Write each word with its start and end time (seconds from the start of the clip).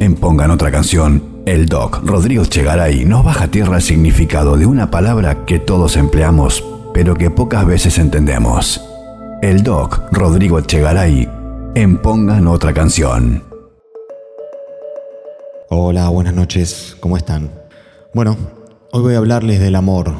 En 0.00 0.14
Pongan 0.14 0.50
otra 0.50 0.70
canción, 0.70 1.42
el 1.44 1.66
doc 1.66 2.00
Rodrigo 2.06 2.46
Chegaray 2.46 3.04
nos 3.04 3.22
baja 3.22 3.44
a 3.44 3.50
tierra 3.50 3.76
el 3.76 3.82
significado 3.82 4.56
de 4.56 4.64
una 4.64 4.90
palabra 4.90 5.44
que 5.44 5.58
todos 5.58 5.98
empleamos, 5.98 6.64
pero 6.94 7.14
que 7.14 7.28
pocas 7.28 7.66
veces 7.66 7.98
entendemos. 7.98 8.80
El 9.42 9.62
doc 9.62 10.00
Rodrigo 10.10 10.62
Chegaray 10.62 11.28
en 11.74 11.98
Pongan 11.98 12.46
otra 12.46 12.72
canción. 12.72 13.44
Hola, 15.68 16.08
buenas 16.08 16.32
noches, 16.32 16.96
¿cómo 17.00 17.18
están? 17.18 17.50
Bueno, 18.14 18.38
hoy 18.92 19.02
voy 19.02 19.14
a 19.16 19.18
hablarles 19.18 19.60
del 19.60 19.74
amor. 19.74 20.14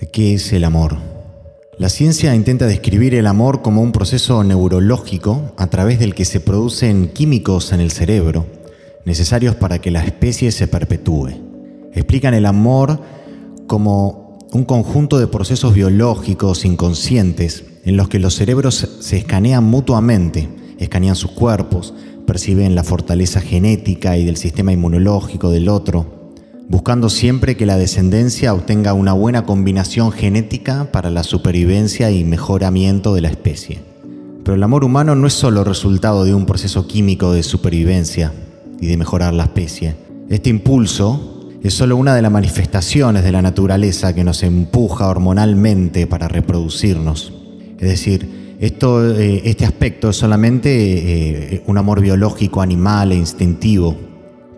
¿De 0.00 0.10
qué 0.10 0.34
es 0.34 0.52
el 0.52 0.64
amor? 0.64 0.96
La 1.78 1.88
ciencia 1.88 2.34
intenta 2.34 2.66
describir 2.66 3.14
el 3.14 3.28
amor 3.28 3.62
como 3.62 3.80
un 3.80 3.92
proceso 3.92 4.42
neurológico 4.42 5.52
a 5.56 5.68
través 5.68 6.00
del 6.00 6.16
que 6.16 6.24
se 6.24 6.40
producen 6.40 7.10
químicos 7.10 7.72
en 7.72 7.78
el 7.78 7.92
cerebro 7.92 8.57
necesarios 9.04 9.54
para 9.54 9.80
que 9.80 9.90
la 9.90 10.04
especie 10.04 10.52
se 10.52 10.68
perpetúe. 10.68 11.30
Explican 11.92 12.34
el 12.34 12.46
amor 12.46 13.00
como 13.66 14.38
un 14.52 14.64
conjunto 14.64 15.18
de 15.18 15.26
procesos 15.26 15.74
biológicos 15.74 16.64
inconscientes 16.64 17.64
en 17.84 17.96
los 17.96 18.08
que 18.08 18.18
los 18.18 18.34
cerebros 18.34 18.96
se 19.00 19.18
escanean 19.18 19.64
mutuamente, 19.64 20.48
escanean 20.78 21.16
sus 21.16 21.32
cuerpos, 21.32 21.94
perciben 22.26 22.74
la 22.74 22.84
fortaleza 22.84 23.40
genética 23.40 24.16
y 24.16 24.24
del 24.24 24.36
sistema 24.36 24.72
inmunológico 24.72 25.50
del 25.50 25.68
otro, 25.68 26.32
buscando 26.68 27.08
siempre 27.08 27.56
que 27.56 27.66
la 27.66 27.78
descendencia 27.78 28.52
obtenga 28.52 28.92
una 28.92 29.12
buena 29.14 29.44
combinación 29.44 30.12
genética 30.12 30.90
para 30.92 31.10
la 31.10 31.22
supervivencia 31.22 32.10
y 32.10 32.24
mejoramiento 32.24 33.14
de 33.14 33.22
la 33.22 33.28
especie. 33.28 33.80
Pero 34.44 34.54
el 34.54 34.62
amor 34.62 34.84
humano 34.84 35.14
no 35.14 35.26
es 35.26 35.34
solo 35.34 35.64
resultado 35.64 36.24
de 36.24 36.34
un 36.34 36.46
proceso 36.46 36.86
químico 36.86 37.32
de 37.32 37.42
supervivencia, 37.42 38.32
y 38.80 38.86
de 38.86 38.96
mejorar 38.96 39.34
la 39.34 39.44
especie. 39.44 39.94
Este 40.28 40.50
impulso 40.50 41.50
es 41.62 41.74
solo 41.74 41.96
una 41.96 42.14
de 42.14 42.22
las 42.22 42.30
manifestaciones 42.30 43.24
de 43.24 43.32
la 43.32 43.42
naturaleza 43.42 44.14
que 44.14 44.24
nos 44.24 44.42
empuja 44.42 45.08
hormonalmente 45.08 46.06
para 46.06 46.28
reproducirnos. 46.28 47.32
Es 47.78 47.88
decir, 47.88 48.56
esto, 48.60 49.14
eh, 49.16 49.42
este 49.44 49.64
aspecto 49.64 50.10
es 50.10 50.16
solamente 50.16 51.54
eh, 51.54 51.62
un 51.66 51.78
amor 51.78 52.00
biológico, 52.00 52.60
animal 52.60 53.12
e 53.12 53.16
instintivo. 53.16 53.96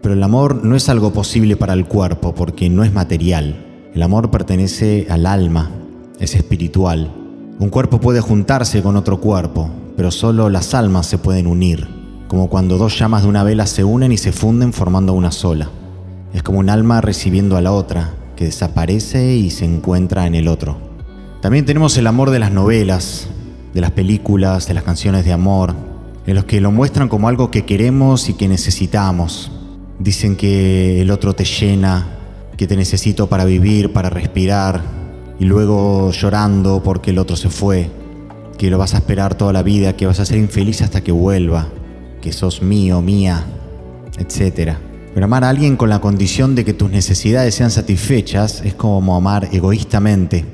Pero 0.02 0.14
el 0.14 0.22
amor 0.22 0.64
no 0.64 0.76
es 0.76 0.88
algo 0.88 1.12
posible 1.12 1.56
para 1.56 1.74
el 1.74 1.86
cuerpo 1.86 2.34
porque 2.34 2.68
no 2.70 2.84
es 2.84 2.92
material. 2.92 3.66
El 3.94 4.02
amor 4.02 4.30
pertenece 4.30 5.06
al 5.10 5.26
alma, 5.26 5.70
es 6.18 6.34
espiritual. 6.34 7.12
Un 7.58 7.68
cuerpo 7.68 8.00
puede 8.00 8.20
juntarse 8.20 8.82
con 8.82 8.96
otro 8.96 9.20
cuerpo, 9.20 9.70
pero 9.96 10.10
solo 10.10 10.48
las 10.48 10.74
almas 10.74 11.06
se 11.06 11.18
pueden 11.18 11.46
unir 11.46 11.99
como 12.30 12.48
cuando 12.48 12.78
dos 12.78 12.96
llamas 12.96 13.24
de 13.24 13.28
una 13.28 13.42
vela 13.42 13.66
se 13.66 13.82
unen 13.82 14.12
y 14.12 14.16
se 14.16 14.30
funden 14.30 14.72
formando 14.72 15.14
una 15.14 15.32
sola. 15.32 15.68
Es 16.32 16.44
como 16.44 16.60
un 16.60 16.70
alma 16.70 17.00
recibiendo 17.00 17.56
a 17.56 17.60
la 17.60 17.72
otra, 17.72 18.14
que 18.36 18.44
desaparece 18.44 19.34
y 19.34 19.50
se 19.50 19.64
encuentra 19.64 20.28
en 20.28 20.36
el 20.36 20.46
otro. 20.46 20.78
También 21.42 21.64
tenemos 21.64 21.98
el 21.98 22.06
amor 22.06 22.30
de 22.30 22.38
las 22.38 22.52
novelas, 22.52 23.26
de 23.74 23.80
las 23.80 23.90
películas, 23.90 24.68
de 24.68 24.74
las 24.74 24.84
canciones 24.84 25.24
de 25.24 25.32
amor, 25.32 25.74
en 26.24 26.36
los 26.36 26.44
que 26.44 26.60
lo 26.60 26.70
muestran 26.70 27.08
como 27.08 27.26
algo 27.26 27.50
que 27.50 27.64
queremos 27.64 28.28
y 28.28 28.34
que 28.34 28.46
necesitamos. 28.46 29.50
Dicen 29.98 30.36
que 30.36 31.02
el 31.02 31.10
otro 31.10 31.34
te 31.34 31.44
llena, 31.44 32.06
que 32.56 32.68
te 32.68 32.76
necesito 32.76 33.28
para 33.28 33.44
vivir, 33.44 33.92
para 33.92 34.08
respirar, 34.08 34.82
y 35.40 35.46
luego 35.46 36.12
llorando 36.12 36.80
porque 36.84 37.10
el 37.10 37.18
otro 37.18 37.34
se 37.34 37.50
fue, 37.50 37.90
que 38.56 38.70
lo 38.70 38.78
vas 38.78 38.94
a 38.94 38.98
esperar 38.98 39.34
toda 39.34 39.52
la 39.52 39.64
vida, 39.64 39.96
que 39.96 40.06
vas 40.06 40.20
a 40.20 40.24
ser 40.24 40.38
infeliz 40.38 40.80
hasta 40.80 41.00
que 41.00 41.10
vuelva 41.10 41.66
que 42.20 42.32
sos 42.32 42.62
mío, 42.62 43.00
mía, 43.02 43.44
etc. 44.18 44.74
Pero 45.14 45.24
amar 45.24 45.44
a 45.44 45.48
alguien 45.48 45.76
con 45.76 45.88
la 45.88 46.00
condición 46.00 46.54
de 46.54 46.64
que 46.64 46.74
tus 46.74 46.90
necesidades 46.90 47.54
sean 47.54 47.70
satisfechas 47.70 48.62
es 48.64 48.74
como 48.74 49.16
amar 49.16 49.48
egoístamente, 49.52 50.44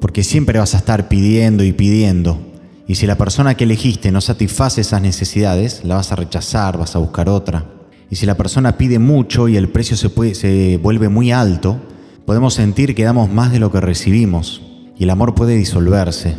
porque 0.00 0.22
siempre 0.22 0.58
vas 0.58 0.74
a 0.74 0.78
estar 0.78 1.08
pidiendo 1.08 1.64
y 1.64 1.72
pidiendo. 1.72 2.38
Y 2.86 2.96
si 2.96 3.06
la 3.06 3.16
persona 3.16 3.54
que 3.54 3.64
elegiste 3.64 4.12
no 4.12 4.20
satisface 4.20 4.82
esas 4.82 5.00
necesidades, 5.00 5.82
la 5.84 5.94
vas 5.94 6.12
a 6.12 6.16
rechazar, 6.16 6.76
vas 6.76 6.94
a 6.94 6.98
buscar 6.98 7.30
otra. 7.30 7.64
Y 8.10 8.16
si 8.16 8.26
la 8.26 8.36
persona 8.36 8.76
pide 8.76 8.98
mucho 8.98 9.48
y 9.48 9.56
el 9.56 9.70
precio 9.70 9.96
se, 9.96 10.34
se 10.34 10.78
vuelve 10.82 11.08
muy 11.08 11.32
alto, 11.32 11.78
podemos 12.26 12.52
sentir 12.52 12.94
que 12.94 13.04
damos 13.04 13.32
más 13.32 13.52
de 13.52 13.58
lo 13.58 13.72
que 13.72 13.80
recibimos 13.80 14.60
y 14.98 15.04
el 15.04 15.10
amor 15.10 15.34
puede 15.34 15.56
disolverse. 15.56 16.34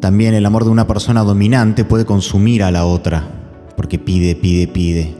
También 0.00 0.34
el 0.34 0.44
amor 0.44 0.64
de 0.64 0.70
una 0.70 0.86
persona 0.86 1.22
dominante 1.22 1.84
puede 1.84 2.04
consumir 2.04 2.62
a 2.62 2.70
la 2.70 2.84
otra 2.84 3.45
porque 3.76 3.98
pide, 3.98 4.34
pide, 4.34 4.68
pide, 4.68 5.14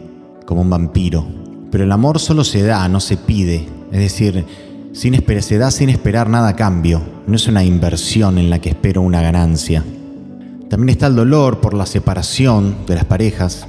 como 0.46 0.62
un 0.62 0.70
vampiro. 0.70 1.26
Pero 1.70 1.84
el 1.84 1.92
amor 1.92 2.18
solo 2.18 2.44
se 2.44 2.62
da, 2.62 2.88
no 2.88 3.00
se 3.00 3.16
pide. 3.16 3.66
Es 3.92 3.98
decir, 3.98 4.44
sin 4.92 5.14
se 5.42 5.58
da 5.58 5.70
sin 5.70 5.90
esperar 5.90 6.30
nada 6.30 6.48
a 6.48 6.56
cambio. 6.56 7.02
No 7.26 7.36
es 7.36 7.48
una 7.48 7.64
inversión 7.64 8.38
en 8.38 8.50
la 8.50 8.58
que 8.60 8.70
espero 8.70 9.02
una 9.02 9.20
ganancia. 9.20 9.84
También 10.70 10.88
está 10.88 11.06
el 11.06 11.16
dolor 11.16 11.60
por 11.60 11.74
la 11.74 11.86
separación 11.86 12.76
de 12.86 12.96
las 12.96 13.04
parejas, 13.04 13.66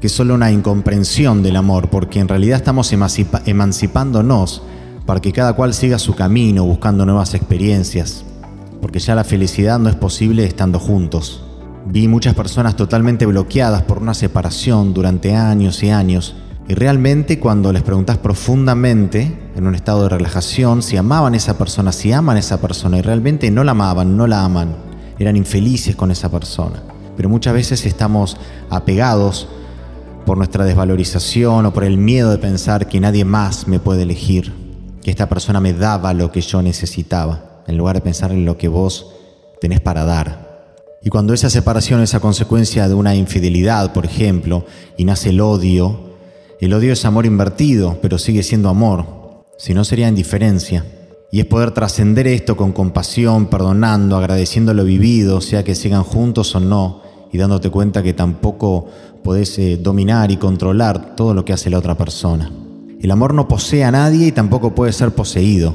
que 0.00 0.06
es 0.06 0.12
solo 0.12 0.34
una 0.34 0.50
incomprensión 0.50 1.42
del 1.42 1.56
amor, 1.56 1.90
porque 1.90 2.20
en 2.20 2.28
realidad 2.28 2.58
estamos 2.58 2.92
emancipándonos 2.92 4.62
para 5.04 5.20
que 5.20 5.32
cada 5.32 5.52
cual 5.52 5.74
siga 5.74 5.98
su 5.98 6.14
camino 6.14 6.64
buscando 6.64 7.04
nuevas 7.04 7.34
experiencias, 7.34 8.24
porque 8.80 9.00
ya 9.00 9.14
la 9.14 9.24
felicidad 9.24 9.78
no 9.78 9.90
es 9.90 9.96
posible 9.96 10.44
estando 10.44 10.78
juntos. 10.78 11.43
Vi 11.86 12.08
muchas 12.08 12.34
personas 12.34 12.76
totalmente 12.76 13.26
bloqueadas 13.26 13.82
por 13.82 13.98
una 13.98 14.14
separación 14.14 14.94
durante 14.94 15.36
años 15.36 15.82
y 15.82 15.90
años. 15.90 16.34
Y 16.66 16.72
realmente 16.72 17.38
cuando 17.38 17.72
les 17.74 17.82
preguntas 17.82 18.16
profundamente, 18.16 19.50
en 19.54 19.66
un 19.66 19.74
estado 19.74 20.04
de 20.04 20.08
relajación, 20.08 20.82
si 20.82 20.96
amaban 20.96 21.34
a 21.34 21.36
esa 21.36 21.58
persona, 21.58 21.92
si 21.92 22.10
aman 22.10 22.36
a 22.36 22.40
esa 22.40 22.58
persona, 22.58 22.98
y 22.98 23.02
realmente 23.02 23.50
no 23.50 23.64
la 23.64 23.72
amaban, 23.72 24.16
no 24.16 24.26
la 24.26 24.44
aman, 24.44 24.74
eran 25.18 25.36
infelices 25.36 25.94
con 25.94 26.10
esa 26.10 26.30
persona. 26.30 26.82
Pero 27.18 27.28
muchas 27.28 27.52
veces 27.52 27.84
estamos 27.84 28.38
apegados 28.70 29.46
por 30.24 30.38
nuestra 30.38 30.64
desvalorización 30.64 31.66
o 31.66 31.74
por 31.74 31.84
el 31.84 31.98
miedo 31.98 32.30
de 32.30 32.38
pensar 32.38 32.88
que 32.88 32.98
nadie 32.98 33.26
más 33.26 33.68
me 33.68 33.78
puede 33.78 34.04
elegir, 34.04 34.54
que 35.02 35.10
esta 35.10 35.28
persona 35.28 35.60
me 35.60 35.74
daba 35.74 36.14
lo 36.14 36.32
que 36.32 36.40
yo 36.40 36.62
necesitaba, 36.62 37.62
en 37.66 37.76
lugar 37.76 37.96
de 37.96 38.02
pensar 38.02 38.32
en 38.32 38.46
lo 38.46 38.56
que 38.56 38.68
vos 38.68 39.12
tenés 39.60 39.80
para 39.80 40.06
dar. 40.06 40.43
Y 41.04 41.10
cuando 41.10 41.34
esa 41.34 41.50
separación 41.50 42.00
es 42.00 42.14
a 42.14 42.20
consecuencia 42.20 42.88
de 42.88 42.94
una 42.94 43.14
infidelidad, 43.14 43.92
por 43.92 44.06
ejemplo, 44.06 44.64
y 44.96 45.04
nace 45.04 45.28
el 45.28 45.42
odio, 45.42 46.00
el 46.60 46.72
odio 46.72 46.94
es 46.94 47.04
amor 47.04 47.26
invertido, 47.26 47.98
pero 48.00 48.16
sigue 48.16 48.42
siendo 48.42 48.70
amor, 48.70 49.44
si 49.58 49.74
no 49.74 49.84
sería 49.84 50.08
indiferencia. 50.08 50.86
Y 51.30 51.40
es 51.40 51.46
poder 51.46 51.72
trascender 51.72 52.26
esto 52.26 52.56
con 52.56 52.72
compasión, 52.72 53.48
perdonando, 53.48 54.16
agradeciendo 54.16 54.72
lo 54.72 54.82
vivido, 54.84 55.42
sea 55.42 55.62
que 55.62 55.74
sigan 55.74 56.04
juntos 56.04 56.54
o 56.54 56.60
no, 56.60 57.02
y 57.30 57.36
dándote 57.36 57.68
cuenta 57.68 58.02
que 58.02 58.14
tampoco 58.14 58.86
podés 59.22 59.58
eh, 59.58 59.76
dominar 59.76 60.30
y 60.30 60.38
controlar 60.38 61.16
todo 61.16 61.34
lo 61.34 61.44
que 61.44 61.52
hace 61.52 61.68
la 61.68 61.78
otra 61.78 61.98
persona. 61.98 62.50
El 62.98 63.10
amor 63.10 63.34
no 63.34 63.46
posee 63.46 63.84
a 63.84 63.90
nadie 63.90 64.28
y 64.28 64.32
tampoco 64.32 64.74
puede 64.74 64.94
ser 64.94 65.10
poseído. 65.10 65.74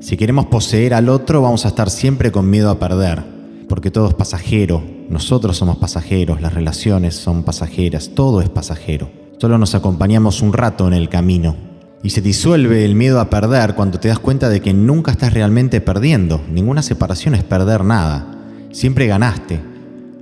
Si 0.00 0.16
queremos 0.16 0.46
poseer 0.46 0.94
al 0.94 1.10
otro, 1.10 1.42
vamos 1.42 1.66
a 1.66 1.68
estar 1.68 1.90
siempre 1.90 2.32
con 2.32 2.48
miedo 2.48 2.70
a 2.70 2.78
perder 2.78 3.31
porque 3.68 3.90
todo 3.90 4.08
es 4.08 4.14
pasajero, 4.14 4.82
nosotros 5.08 5.56
somos 5.56 5.76
pasajeros, 5.76 6.40
las 6.40 6.54
relaciones 6.54 7.14
son 7.14 7.42
pasajeras, 7.42 8.10
todo 8.14 8.40
es 8.40 8.48
pasajero. 8.48 9.10
Solo 9.38 9.58
nos 9.58 9.74
acompañamos 9.74 10.40
un 10.40 10.52
rato 10.52 10.86
en 10.86 10.94
el 10.94 11.08
camino. 11.08 11.56
Y 12.02 12.10
se 12.10 12.20
disuelve 12.20 12.84
el 12.84 12.94
miedo 12.94 13.20
a 13.20 13.30
perder 13.30 13.74
cuando 13.74 14.00
te 14.00 14.08
das 14.08 14.18
cuenta 14.18 14.48
de 14.48 14.60
que 14.60 14.72
nunca 14.72 15.12
estás 15.12 15.32
realmente 15.32 15.80
perdiendo. 15.80 16.40
Ninguna 16.50 16.82
separación 16.82 17.34
es 17.34 17.44
perder 17.44 17.84
nada. 17.84 18.38
Siempre 18.72 19.06
ganaste, 19.06 19.60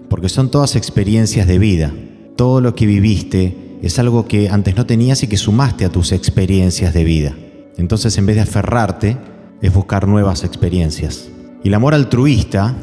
porque 0.08 0.28
son 0.28 0.50
todas 0.50 0.76
experiencias 0.76 1.46
de 1.46 1.58
vida. 1.58 1.92
Todo 2.36 2.60
lo 2.60 2.74
que 2.74 2.86
viviste 2.86 3.78
es 3.82 3.98
algo 3.98 4.26
que 4.26 4.48
antes 4.48 4.76
no 4.76 4.86
tenías 4.86 5.22
y 5.22 5.26
que 5.26 5.36
sumaste 5.36 5.84
a 5.84 5.90
tus 5.90 6.12
experiencias 6.12 6.93
de 6.93 7.04
vida. 7.04 7.34
Entonces 7.76 8.16
en 8.19 8.26
vez 8.26 8.36
de 8.36 8.43
aferrarte, 8.43 9.16
es 9.62 9.72
buscar 9.72 10.08
nuevas 10.08 10.44
experiencias. 10.44 11.28
Y 11.62 11.69
el 11.69 11.75
amor 11.75 11.94
altruista 11.94 12.75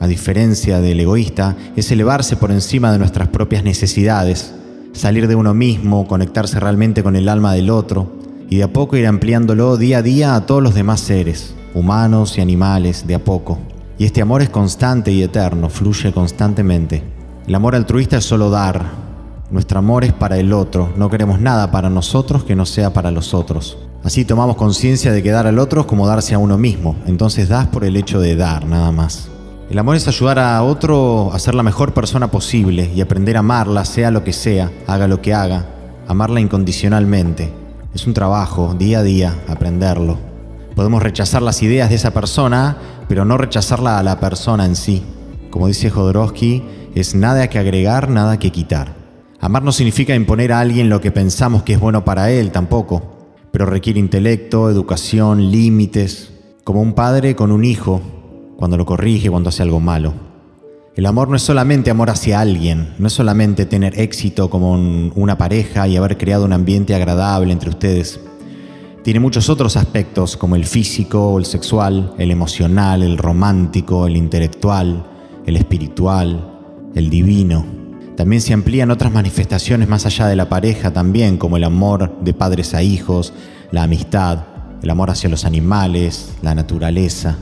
a 0.00 0.06
diferencia 0.06 0.80
del 0.80 1.00
egoísta, 1.00 1.56
es 1.76 1.90
elevarse 1.90 2.36
por 2.36 2.50
encima 2.50 2.92
de 2.92 2.98
nuestras 2.98 3.28
propias 3.28 3.64
necesidades, 3.64 4.54
salir 4.92 5.28
de 5.28 5.34
uno 5.34 5.54
mismo, 5.54 6.06
conectarse 6.06 6.60
realmente 6.60 7.02
con 7.02 7.16
el 7.16 7.28
alma 7.28 7.52
del 7.52 7.70
otro 7.70 8.12
y 8.48 8.56
de 8.56 8.62
a 8.64 8.72
poco 8.72 8.96
ir 8.96 9.06
ampliándolo 9.06 9.76
día 9.76 9.98
a 9.98 10.02
día 10.02 10.34
a 10.34 10.46
todos 10.46 10.62
los 10.62 10.74
demás 10.74 11.00
seres, 11.00 11.54
humanos 11.74 12.38
y 12.38 12.40
animales, 12.40 13.06
de 13.06 13.14
a 13.14 13.24
poco. 13.24 13.58
Y 13.98 14.04
este 14.04 14.22
amor 14.22 14.42
es 14.42 14.48
constante 14.48 15.10
y 15.10 15.22
eterno, 15.22 15.68
fluye 15.68 16.12
constantemente. 16.12 17.02
El 17.46 17.54
amor 17.54 17.74
altruista 17.74 18.18
es 18.18 18.24
solo 18.24 18.50
dar. 18.50 19.08
Nuestro 19.50 19.78
amor 19.78 20.04
es 20.04 20.12
para 20.12 20.38
el 20.38 20.52
otro, 20.52 20.92
no 20.96 21.08
queremos 21.08 21.40
nada 21.40 21.70
para 21.70 21.88
nosotros 21.88 22.44
que 22.44 22.54
no 22.54 22.66
sea 22.66 22.92
para 22.92 23.10
los 23.10 23.32
otros. 23.34 23.78
Así 24.04 24.24
tomamos 24.24 24.56
conciencia 24.56 25.10
de 25.10 25.22
que 25.22 25.30
dar 25.30 25.46
al 25.46 25.58
otro 25.58 25.80
es 25.80 25.86
como 25.86 26.06
darse 26.06 26.34
a 26.34 26.38
uno 26.38 26.58
mismo, 26.58 26.96
entonces 27.06 27.48
das 27.48 27.66
por 27.68 27.84
el 27.84 27.96
hecho 27.96 28.20
de 28.20 28.36
dar, 28.36 28.66
nada 28.66 28.92
más. 28.92 29.30
El 29.70 29.78
amor 29.78 29.96
es 29.96 30.08
ayudar 30.08 30.38
a 30.38 30.62
otro 30.62 31.30
a 31.34 31.38
ser 31.38 31.54
la 31.54 31.62
mejor 31.62 31.92
persona 31.92 32.30
posible 32.30 32.90
y 32.94 33.02
aprender 33.02 33.36
a 33.36 33.40
amarla, 33.40 33.84
sea 33.84 34.10
lo 34.10 34.24
que 34.24 34.32
sea, 34.32 34.72
haga 34.86 35.06
lo 35.06 35.20
que 35.20 35.34
haga, 35.34 35.66
amarla 36.06 36.40
incondicionalmente. 36.40 37.52
Es 37.92 38.06
un 38.06 38.14
trabajo, 38.14 38.74
día 38.78 39.00
a 39.00 39.02
día, 39.02 39.34
aprenderlo. 39.46 40.16
Podemos 40.74 41.02
rechazar 41.02 41.42
las 41.42 41.62
ideas 41.62 41.90
de 41.90 41.96
esa 41.96 42.12
persona, 42.14 42.78
pero 43.08 43.26
no 43.26 43.36
rechazarla 43.36 43.98
a 43.98 44.02
la 44.02 44.18
persona 44.18 44.64
en 44.64 44.74
sí. 44.74 45.02
Como 45.50 45.66
dice 45.68 45.90
Jodorowsky, 45.90 46.64
es 46.94 47.14
nada 47.14 47.50
que 47.50 47.58
agregar, 47.58 48.08
nada 48.08 48.38
que 48.38 48.50
quitar. 48.50 48.94
Amar 49.38 49.62
no 49.62 49.72
significa 49.72 50.14
imponer 50.14 50.50
a 50.50 50.60
alguien 50.60 50.88
lo 50.88 51.02
que 51.02 51.12
pensamos 51.12 51.62
que 51.62 51.74
es 51.74 51.80
bueno 51.80 52.06
para 52.06 52.30
él 52.30 52.52
tampoco, 52.52 53.28
pero 53.52 53.66
requiere 53.66 54.00
intelecto, 54.00 54.70
educación, 54.70 55.50
límites, 55.50 56.32
como 56.64 56.80
un 56.80 56.94
padre 56.94 57.36
con 57.36 57.52
un 57.52 57.66
hijo, 57.66 58.00
cuando 58.58 58.76
lo 58.76 58.84
corrige, 58.84 59.30
cuando 59.30 59.50
hace 59.50 59.62
algo 59.62 59.78
malo. 59.78 60.14
El 60.96 61.06
amor 61.06 61.28
no 61.28 61.36
es 61.36 61.42
solamente 61.42 61.92
amor 61.92 62.10
hacia 62.10 62.40
alguien, 62.40 62.92
no 62.98 63.06
es 63.06 63.12
solamente 63.12 63.66
tener 63.66 64.00
éxito 64.00 64.50
como 64.50 64.72
una 64.72 65.38
pareja 65.38 65.86
y 65.86 65.96
haber 65.96 66.18
creado 66.18 66.44
un 66.44 66.52
ambiente 66.52 66.92
agradable 66.92 67.52
entre 67.52 67.70
ustedes. 67.70 68.18
Tiene 69.04 69.20
muchos 69.20 69.48
otros 69.48 69.76
aspectos 69.76 70.36
como 70.36 70.56
el 70.56 70.64
físico, 70.64 71.38
el 71.38 71.44
sexual, 71.44 72.14
el 72.18 72.32
emocional, 72.32 73.04
el 73.04 73.16
romántico, 73.16 74.08
el 74.08 74.16
intelectual, 74.16 75.06
el 75.46 75.56
espiritual, 75.56 76.58
el 76.96 77.10
divino. 77.10 77.64
También 78.16 78.42
se 78.42 78.54
amplían 78.54 78.90
otras 78.90 79.12
manifestaciones 79.12 79.88
más 79.88 80.04
allá 80.04 80.26
de 80.26 80.34
la 80.34 80.48
pareja 80.48 80.92
también, 80.92 81.36
como 81.36 81.58
el 81.58 81.62
amor 81.62 82.18
de 82.22 82.34
padres 82.34 82.74
a 82.74 82.82
hijos, 82.82 83.32
la 83.70 83.84
amistad, 83.84 84.40
el 84.82 84.90
amor 84.90 85.10
hacia 85.10 85.30
los 85.30 85.44
animales, 85.44 86.32
la 86.42 86.56
naturaleza. 86.56 87.38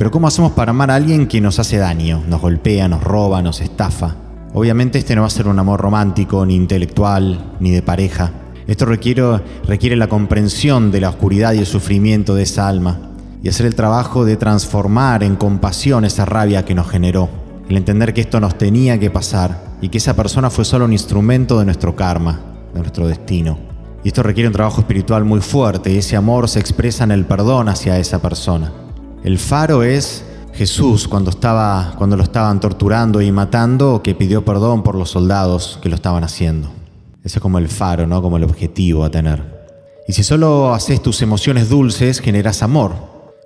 Pero 0.00 0.10
¿cómo 0.10 0.28
hacemos 0.28 0.52
para 0.52 0.70
amar 0.70 0.90
a 0.90 0.94
alguien 0.94 1.26
que 1.26 1.42
nos 1.42 1.58
hace 1.58 1.76
daño, 1.76 2.24
nos 2.26 2.40
golpea, 2.40 2.88
nos 2.88 3.04
roba, 3.04 3.42
nos 3.42 3.60
estafa? 3.60 4.16
Obviamente 4.54 4.98
este 4.98 5.14
no 5.14 5.20
va 5.20 5.26
a 5.26 5.30
ser 5.30 5.46
un 5.46 5.58
amor 5.58 5.78
romántico, 5.78 6.46
ni 6.46 6.56
intelectual, 6.56 7.56
ni 7.60 7.70
de 7.70 7.82
pareja. 7.82 8.32
Esto 8.66 8.86
requiere, 8.86 9.22
requiere 9.66 9.96
la 9.96 10.08
comprensión 10.08 10.90
de 10.90 11.02
la 11.02 11.10
oscuridad 11.10 11.52
y 11.52 11.58
el 11.58 11.66
sufrimiento 11.66 12.34
de 12.34 12.44
esa 12.44 12.66
alma 12.66 13.10
y 13.42 13.50
hacer 13.50 13.66
el 13.66 13.74
trabajo 13.74 14.24
de 14.24 14.38
transformar 14.38 15.22
en 15.22 15.36
compasión 15.36 16.06
esa 16.06 16.24
rabia 16.24 16.64
que 16.64 16.74
nos 16.74 16.88
generó. 16.88 17.28
El 17.68 17.76
entender 17.76 18.14
que 18.14 18.22
esto 18.22 18.40
nos 18.40 18.56
tenía 18.56 18.98
que 18.98 19.10
pasar 19.10 19.62
y 19.82 19.90
que 19.90 19.98
esa 19.98 20.16
persona 20.16 20.48
fue 20.48 20.64
solo 20.64 20.86
un 20.86 20.94
instrumento 20.94 21.58
de 21.58 21.66
nuestro 21.66 21.94
karma, 21.94 22.40
de 22.72 22.80
nuestro 22.80 23.06
destino. 23.06 23.58
Y 24.02 24.08
esto 24.08 24.22
requiere 24.22 24.48
un 24.48 24.54
trabajo 24.54 24.80
espiritual 24.80 25.26
muy 25.26 25.42
fuerte 25.42 25.92
y 25.92 25.98
ese 25.98 26.16
amor 26.16 26.48
se 26.48 26.58
expresa 26.58 27.04
en 27.04 27.10
el 27.10 27.26
perdón 27.26 27.68
hacia 27.68 27.98
esa 27.98 28.22
persona. 28.22 28.72
El 29.22 29.38
faro 29.38 29.82
es 29.82 30.24
Jesús 30.54 31.06
cuando, 31.06 31.28
estaba, 31.28 31.94
cuando 31.98 32.16
lo 32.16 32.22
estaban 32.22 32.58
torturando 32.58 33.20
y 33.20 33.30
matando, 33.30 34.02
que 34.02 34.14
pidió 34.14 34.46
perdón 34.46 34.82
por 34.82 34.94
los 34.94 35.10
soldados 35.10 35.78
que 35.82 35.90
lo 35.90 35.94
estaban 35.94 36.24
haciendo. 36.24 36.70
Ese 37.22 37.38
es 37.38 37.42
como 37.42 37.58
el 37.58 37.68
faro, 37.68 38.06
¿no? 38.06 38.22
Como 38.22 38.38
el 38.38 38.44
objetivo 38.44 39.04
a 39.04 39.10
tener. 39.10 39.60
Y 40.08 40.14
si 40.14 40.22
solo 40.22 40.72
haces 40.72 41.02
tus 41.02 41.20
emociones 41.20 41.68
dulces, 41.68 42.20
generas 42.20 42.62
amor. 42.62 42.94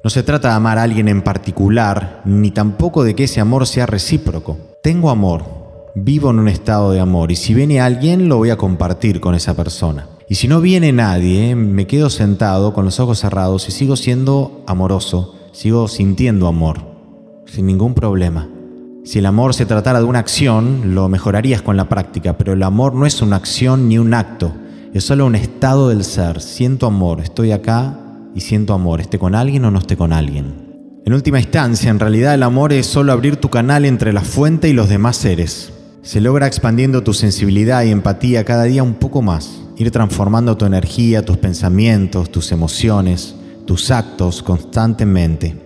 No 0.05 0.11
se 0.11 0.23
trata 0.23 0.49
de 0.49 0.55
amar 0.55 0.79
a 0.79 0.85
alguien 0.85 1.09
en 1.09 1.23
particular, 1.23 2.23
ni 2.25 2.53
tampoco 2.53 3.03
de 3.03 3.17
que 3.17 3.25
ese 3.25 3.41
amor 3.41 3.67
sea 3.67 3.87
recíproco. 3.87 4.57
Tengo 4.81 5.11
amor, 5.11 5.91
vivo 5.97 6.31
en 6.31 6.39
un 6.39 6.49
estado 6.49 6.93
de 6.93 7.01
amor, 7.01 7.33
y 7.33 7.37
si 7.37 7.53
viene 7.53 7.81
alguien, 7.81 8.29
lo 8.29 8.37
voy 8.37 8.51
a 8.51 8.57
compartir 8.57 9.21
con 9.21 9.35
esa 9.35 9.55
persona. 9.55 10.07
Y 10.29 10.37
si 10.37 10.47
no 10.47 10.61
viene 10.61 10.93
nadie, 10.93 11.57
me 11.57 11.89
quedo 11.89 12.11
sentado 12.11 12.73
con 12.73 12.85
los 12.85 13.01
ojos 13.01 13.19
cerrados 13.19 13.69
y 13.69 13.73
sigo 13.73 13.97
siendo 13.97 14.63
amoroso 14.69 15.35
sigo 15.55 15.87
sintiendo 15.87 16.49
amor, 16.49 16.81
sin 17.47 17.67
ningún 17.67 17.95
problema. 17.95 18.49
Si 19.05 19.21
el 19.21 19.27
amor 19.27 19.55
se 19.55 19.67
tratara 19.67 20.01
de 20.01 20.05
una 20.05 20.19
acción, 20.19 20.97
lo 20.97 21.09
mejorarías 21.09 21.63
con 21.63 21.77
la 21.77 21.89
práctica, 21.89 22.37
pero 22.37 22.55
el 22.55 22.63
amor 22.65 22.95
no 22.95 23.07
es 23.07 23.23
una 23.23 23.37
acción 23.37 23.89
ni 23.89 23.97
un 23.97 24.15
acto, 24.15 24.53
es 24.93 25.05
solo 25.05 25.27
un 25.27 25.37
estado 25.37 25.91
del 25.91 26.03
ser. 26.03 26.41
Siento 26.41 26.87
amor, 26.87 27.21
estoy 27.21 27.53
acá 27.53 28.01
y 28.35 28.41
siento 28.41 28.75
amor, 28.75 29.01
esté 29.01 29.21
con 29.21 29.37
alguien 29.37 29.65
o 29.65 29.71
no 29.71 29.79
esté 29.79 29.97
con 29.97 30.13
alguien. 30.13 31.01
En 31.07 31.13
última 31.13 31.39
instancia, 31.39 31.89
en 31.89 32.01
realidad 32.01 32.35
el 32.35 32.43
amor 32.43 32.73
es 32.73 32.87
solo 32.87 33.13
abrir 33.13 33.37
tu 33.37 33.49
canal 33.49 33.85
entre 33.85 34.13
la 34.13 34.23
fuente 34.23 34.69
y 34.69 34.73
los 34.73 34.89
demás 34.89 35.17
seres. 35.17 35.73
Se 36.03 36.21
logra 36.21 36.49
expandiendo 36.49 37.05
tu 37.05 37.15
sensibilidad 37.15 37.85
y 37.85 37.91
empatía 37.91 38.45
cada 38.45 38.65
día 38.65 38.83
un 38.83 38.95
poco 38.95 39.23
más, 39.23 39.63
ir 39.77 39.93
transformando 39.93 40.57
tu 40.57 40.65
energía, 40.65 41.25
tus 41.25 41.37
pensamientos, 41.37 42.33
tus 42.33 42.51
emociones, 42.51 43.37
tus 43.67 43.91
actos 43.91 44.43
constantemente. 44.43 45.57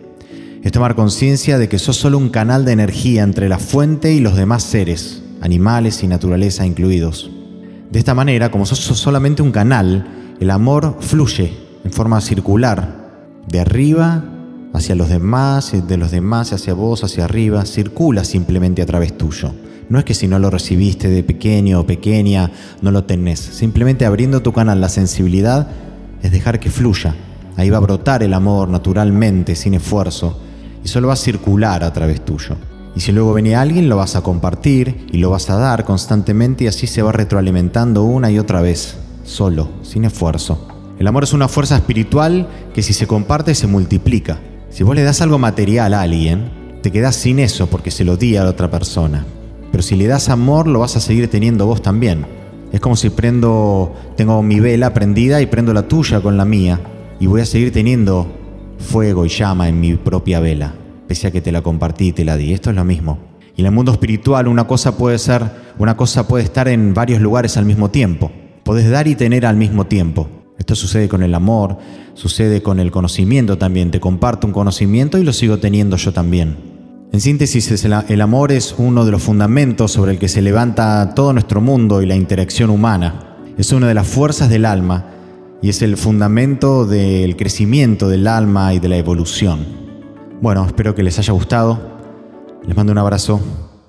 Es 0.62 0.73
tomar 0.73 0.95
conciencia 0.95 1.59
de 1.59 1.69
que 1.69 1.79
sos 1.79 1.97
solo 1.97 2.19
un 2.19 2.31
canal 2.31 2.65
de 2.65 2.73
energía 2.73 3.23
entre 3.23 3.49
la 3.49 3.59
fuente 3.59 4.12
y 4.12 4.21
los 4.21 4.37
demás 4.37 4.62
seres, 4.62 5.23
animales 5.41 6.03
y 6.03 6.09
naturaleza 6.09 6.67
incluidos. 6.67 7.31
De 7.91 7.99
esta 7.99 8.15
manera, 8.15 8.50
como 8.50 8.67
sos 8.67 8.81
solamente 8.81 9.43
un 9.43 9.53
canal, 9.53 10.35
el 10.41 10.50
amor 10.50 10.97
fluye 11.00 11.53
en 11.85 11.93
forma 11.93 12.21
circular, 12.21 13.09
de 13.47 13.61
arriba 13.61 14.25
hacia 14.75 14.94
los 14.94 15.09
demás, 15.09 15.73
de 15.87 15.97
los 15.97 16.11
demás 16.11 16.53
hacia 16.53 16.75
vos, 16.75 17.03
hacia 17.03 17.25
arriba, 17.25 17.65
circula 17.65 18.25
simplemente 18.25 18.83
a 18.83 18.87
través 18.87 19.17
tuyo. 19.17 19.53
No 19.89 19.99
es 19.99 20.05
que 20.05 20.12
si 20.12 20.29
no 20.29 20.39
lo 20.39 20.51
recibiste 20.51 21.09
de 21.09 21.23
pequeño 21.23 21.81
o 21.81 21.87
pequeña, 21.87 22.51
no 22.83 22.91
lo 22.91 23.05
tenés. 23.05 23.41
Simplemente 23.41 24.05
abriendo 24.05 24.43
tu 24.43 24.53
canal, 24.53 24.83
la 24.83 24.91
sensibilidad 24.91 25.69
es 26.23 26.31
dejar 26.31 26.61
que 26.61 26.69
fluya 26.69 27.15
Ahí 27.58 27.70
va 27.70 27.78
a 27.78 27.81
brotar 27.81 28.22
el 28.22 28.34
amor 28.34 28.69
naturalmente, 28.69 29.56
sin 29.56 29.75
esfuerzo, 29.75 30.38
y 30.84 30.87
solo 30.87 31.08
va 31.08 31.14
a 31.14 31.16
circular 31.16 31.82
a 31.82 31.93
través 31.93 32.25
tuyo. 32.25 32.55
Y 32.94 33.00
si 33.00 33.10
luego 33.10 33.34
viene 33.34 33.56
alguien, 33.56 33.88
lo 33.88 33.96
vas 33.96 34.14
a 34.14 34.20
compartir 34.20 35.08
y 35.10 35.19
lo 35.19 35.31
vas 35.31 35.50
a 35.50 35.56
dar 35.56 35.84
constantemente 35.84 36.62
y 36.62 36.66
así 36.69 36.87
se 36.87 37.02
va 37.02 37.10
retroalimentando 37.10 38.05
una 38.05 38.31
y 38.31 38.38
otra 38.38 38.62
vez, 38.62 38.99
solo, 39.25 39.70
sin 39.82 40.05
esfuerzo. 40.05 40.69
El 41.00 41.08
amor 41.08 41.25
es 41.25 41.32
una 41.32 41.49
fuerza 41.49 41.75
espiritual 41.75 42.46
que 42.72 42.84
si 42.84 42.93
se 42.93 43.08
comparte 43.08 43.56
se 43.56 43.66
multiplica. 43.66 44.38
Si 44.70 44.84
vos 44.84 44.94
le 44.94 45.02
das 45.02 45.20
algo 45.20 45.40
material 45.40 45.94
a 45.94 46.02
alguien, 46.02 46.52
te 46.81 46.93
quedás 46.93 47.16
sin 47.16 47.40
eso 47.40 47.66
porque 47.66 47.90
se 47.90 48.05
lo 48.05 48.16
di 48.16 48.37
a 48.37 48.44
la 48.44 48.50
otra 48.50 48.70
persona. 48.70 49.26
Pero 49.72 49.82
si 49.82 49.96
le 49.96 50.06
das 50.06 50.28
amor, 50.28 50.69
lo 50.69 50.78
vas 50.78 50.94
a 50.94 51.00
seguir 51.00 51.28
teniendo 51.28 51.66
vos 51.66 51.82
también. 51.82 52.25
Es 52.70 52.78
como 52.78 52.94
si 52.94 53.10
prendo, 53.10 53.96
tengo 54.16 54.44
mi 54.44 54.60
vela 54.60 54.94
prendida 54.94 55.43
y 55.43 55.46
prendo 55.46 55.75
la 55.75 55.88
tuya 55.88 56.20
con 56.20 56.37
la 56.37 56.44
mía 56.44 56.81
y 57.20 57.26
voy 57.26 57.41
a 57.41 57.47
seguir 57.47 57.73
teniendo 57.73 58.26
fuego 58.79 59.26
y 59.26 59.29
llama 59.29 59.69
en 59.69 59.81
mi 59.81 59.94
propia 59.94 60.41
vela, 60.41 60.75
pese 61.06 61.26
a 61.26 61.31
que 61.31 61.41
te 61.41 61.53
la 61.53 61.62
compartí 61.62 62.09
y 62.09 62.12
te 62.12 62.25
la 62.25 62.37
di. 62.37 62.53
Esto 62.53 62.70
es 62.70 62.76
lo 62.76 62.85
mismo. 62.85 63.19
Y 63.56 63.62
en 63.62 63.67
el 63.67 63.73
mundo 63.73 63.93
espiritual 63.93 64.47
una 64.47 64.67
cosa 64.67 64.97
puede 64.97 65.19
ser, 65.19 65.44
una 65.79 65.97
cosa 65.97 66.29
puede 66.29 66.44
estar 66.44 66.69
en 66.69 66.94
varios 66.94 67.20
lugares 67.20 67.56
al 67.56 67.65
mismo 67.65 67.91
tiempo. 67.91 68.31
Podés 68.62 68.88
dar 68.91 69.09
y 69.09 69.17
tener 69.17 69.47
al 69.47 69.56
mismo 69.56 69.87
tiempo. 69.87 70.29
Esto 70.59 70.75
sucede 70.75 71.08
con 71.08 71.22
el 71.22 71.34
amor, 71.34 71.79
sucede 72.15 72.63
con 72.63 72.79
el 72.79 72.91
conocimiento 72.91 73.58
también. 73.58 73.91
Te 73.91 74.01
comparto 74.01 74.46
un 74.46 74.53
conocimiento 74.53 75.19
y 75.19 75.25
lo 75.25 75.32
sigo 75.32 75.58
teniendo 75.58 75.96
yo 75.96 76.13
también. 76.13 76.56
En 77.10 77.20
síntesis, 77.20 77.84
el 77.84 78.20
amor 78.20 78.53
es 78.53 78.75
uno 78.77 79.05
de 79.05 79.10
los 79.13 79.22
fundamentos 79.22 79.93
sobre 79.93 80.13
el 80.13 80.19
que 80.19 80.29
se 80.29 80.43
levanta 80.43 81.15
todo 81.15 81.32
nuestro 81.32 81.60
mundo 81.60 82.03
y 82.03 82.06
la 82.06 82.17
interacción 82.17 82.70
humana. 82.70 83.37
Es 83.56 83.72
una 83.72 83.89
de 83.89 83.94
las 83.94 84.06
fuerzas 84.06 84.51
del 84.51 84.67
alma 84.67 85.06
y 85.60 85.70
es 85.70 85.82
el 85.82 85.96
fundamento 85.96 86.86
del 86.86 87.36
crecimiento 87.36 88.08
del 88.08 88.27
alma 88.27 88.74
y 88.74 88.79
de 88.79 88.88
la 88.88 88.96
evolución. 88.96 89.67
Bueno, 90.41 90.65
espero 90.65 90.94
que 90.94 91.03
les 91.03 91.19
haya 91.19 91.32
gustado. 91.32 91.98
Les 92.67 92.77
mando 92.77 92.93
un 92.93 92.98
abrazo. 92.98 93.41